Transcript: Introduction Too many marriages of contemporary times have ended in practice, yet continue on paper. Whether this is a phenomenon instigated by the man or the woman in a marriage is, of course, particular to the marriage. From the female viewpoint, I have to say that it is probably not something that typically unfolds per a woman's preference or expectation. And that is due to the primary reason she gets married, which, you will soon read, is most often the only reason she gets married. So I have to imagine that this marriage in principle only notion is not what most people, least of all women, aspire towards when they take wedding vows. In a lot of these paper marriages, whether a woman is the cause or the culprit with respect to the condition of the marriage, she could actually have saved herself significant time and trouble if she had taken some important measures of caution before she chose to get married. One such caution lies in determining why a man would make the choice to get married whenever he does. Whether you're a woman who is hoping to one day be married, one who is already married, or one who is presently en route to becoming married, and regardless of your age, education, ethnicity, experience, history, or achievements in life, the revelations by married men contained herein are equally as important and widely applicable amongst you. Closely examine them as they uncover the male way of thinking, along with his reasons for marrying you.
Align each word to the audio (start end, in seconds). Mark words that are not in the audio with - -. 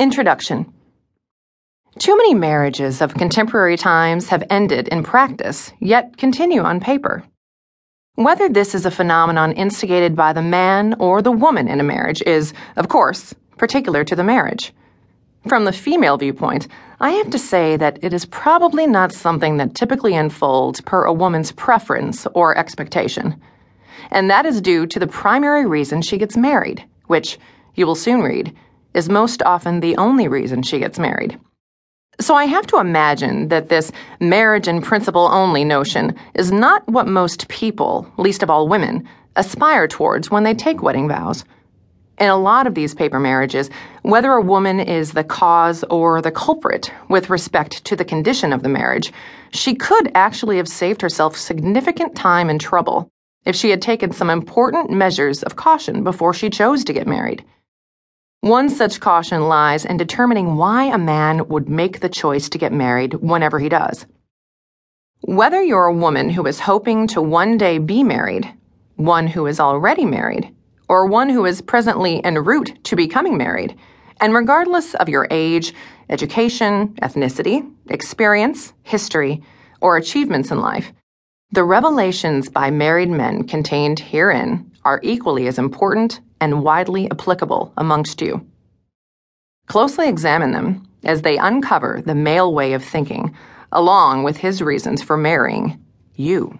Introduction 0.00 0.72
Too 1.98 2.16
many 2.16 2.32
marriages 2.32 3.00
of 3.00 3.14
contemporary 3.14 3.76
times 3.76 4.28
have 4.28 4.44
ended 4.48 4.86
in 4.88 5.02
practice, 5.02 5.72
yet 5.80 6.16
continue 6.16 6.60
on 6.60 6.78
paper. 6.78 7.24
Whether 8.14 8.48
this 8.48 8.76
is 8.76 8.86
a 8.86 8.92
phenomenon 8.92 9.50
instigated 9.54 10.14
by 10.14 10.32
the 10.32 10.42
man 10.42 10.94
or 11.00 11.20
the 11.20 11.32
woman 11.32 11.66
in 11.66 11.80
a 11.80 11.82
marriage 11.82 12.22
is, 12.22 12.54
of 12.76 12.88
course, 12.88 13.34
particular 13.56 14.04
to 14.04 14.14
the 14.14 14.22
marriage. 14.22 14.72
From 15.48 15.64
the 15.64 15.72
female 15.72 16.16
viewpoint, 16.16 16.68
I 17.00 17.10
have 17.10 17.30
to 17.30 17.38
say 17.38 17.76
that 17.76 17.98
it 18.00 18.12
is 18.12 18.24
probably 18.24 18.86
not 18.86 19.10
something 19.10 19.56
that 19.56 19.74
typically 19.74 20.14
unfolds 20.14 20.80
per 20.80 21.02
a 21.06 21.12
woman's 21.12 21.50
preference 21.50 22.24
or 22.34 22.56
expectation. 22.56 23.40
And 24.12 24.30
that 24.30 24.46
is 24.46 24.60
due 24.60 24.86
to 24.86 25.00
the 25.00 25.08
primary 25.08 25.66
reason 25.66 26.02
she 26.02 26.18
gets 26.18 26.36
married, 26.36 26.84
which, 27.08 27.36
you 27.74 27.84
will 27.84 27.96
soon 27.96 28.22
read, 28.22 28.56
is 28.94 29.08
most 29.08 29.42
often 29.42 29.80
the 29.80 29.96
only 29.96 30.28
reason 30.28 30.62
she 30.62 30.78
gets 30.78 30.98
married. 30.98 31.38
So 32.20 32.34
I 32.34 32.46
have 32.46 32.66
to 32.68 32.78
imagine 32.78 33.48
that 33.48 33.68
this 33.68 33.92
marriage 34.18 34.66
in 34.66 34.82
principle 34.82 35.28
only 35.30 35.64
notion 35.64 36.16
is 36.34 36.50
not 36.50 36.86
what 36.88 37.06
most 37.06 37.46
people, 37.48 38.10
least 38.16 38.42
of 38.42 38.50
all 38.50 38.68
women, 38.68 39.08
aspire 39.36 39.86
towards 39.86 40.30
when 40.30 40.42
they 40.42 40.54
take 40.54 40.82
wedding 40.82 41.06
vows. 41.06 41.44
In 42.18 42.28
a 42.28 42.36
lot 42.36 42.66
of 42.66 42.74
these 42.74 42.92
paper 42.92 43.20
marriages, 43.20 43.70
whether 44.02 44.32
a 44.32 44.42
woman 44.42 44.80
is 44.80 45.12
the 45.12 45.22
cause 45.22 45.84
or 45.84 46.20
the 46.20 46.32
culprit 46.32 46.92
with 47.08 47.30
respect 47.30 47.84
to 47.84 47.94
the 47.94 48.04
condition 48.04 48.52
of 48.52 48.64
the 48.64 48.68
marriage, 48.68 49.12
she 49.52 49.76
could 49.76 50.10
actually 50.16 50.56
have 50.56 50.66
saved 50.66 51.00
herself 51.00 51.36
significant 51.36 52.16
time 52.16 52.50
and 52.50 52.60
trouble 52.60 53.08
if 53.44 53.54
she 53.54 53.70
had 53.70 53.80
taken 53.80 54.10
some 54.10 54.28
important 54.28 54.90
measures 54.90 55.44
of 55.44 55.54
caution 55.54 56.02
before 56.02 56.34
she 56.34 56.50
chose 56.50 56.82
to 56.82 56.92
get 56.92 57.06
married. 57.06 57.44
One 58.40 58.68
such 58.70 59.00
caution 59.00 59.48
lies 59.48 59.84
in 59.84 59.96
determining 59.96 60.54
why 60.54 60.84
a 60.84 60.96
man 60.96 61.48
would 61.48 61.68
make 61.68 61.98
the 61.98 62.08
choice 62.08 62.48
to 62.50 62.58
get 62.58 62.72
married 62.72 63.14
whenever 63.14 63.58
he 63.58 63.68
does. 63.68 64.06
Whether 65.22 65.60
you're 65.60 65.86
a 65.86 65.92
woman 65.92 66.30
who 66.30 66.46
is 66.46 66.60
hoping 66.60 67.08
to 67.08 67.20
one 67.20 67.58
day 67.58 67.78
be 67.78 68.04
married, 68.04 68.48
one 68.94 69.26
who 69.26 69.46
is 69.46 69.58
already 69.58 70.04
married, 70.04 70.54
or 70.88 71.06
one 71.06 71.28
who 71.28 71.44
is 71.44 71.60
presently 71.60 72.22
en 72.24 72.36
route 72.36 72.78
to 72.84 72.94
becoming 72.94 73.36
married, 73.36 73.76
and 74.20 74.32
regardless 74.32 74.94
of 74.94 75.08
your 75.08 75.26
age, 75.32 75.74
education, 76.08 76.94
ethnicity, 77.02 77.68
experience, 77.90 78.72
history, 78.84 79.42
or 79.80 79.96
achievements 79.96 80.52
in 80.52 80.60
life, 80.60 80.92
the 81.50 81.64
revelations 81.64 82.50
by 82.50 82.70
married 82.70 83.08
men 83.08 83.42
contained 83.42 83.98
herein 83.98 84.70
are 84.84 85.00
equally 85.02 85.46
as 85.46 85.58
important 85.58 86.20
and 86.40 86.62
widely 86.62 87.10
applicable 87.10 87.72
amongst 87.78 88.20
you. 88.20 88.46
Closely 89.66 90.08
examine 90.08 90.52
them 90.52 90.86
as 91.04 91.22
they 91.22 91.38
uncover 91.38 92.02
the 92.04 92.14
male 92.14 92.52
way 92.52 92.74
of 92.74 92.84
thinking, 92.84 93.34
along 93.72 94.24
with 94.24 94.36
his 94.36 94.60
reasons 94.60 95.02
for 95.02 95.16
marrying 95.16 95.82
you. 96.16 96.54